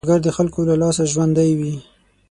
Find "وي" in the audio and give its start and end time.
1.59-1.73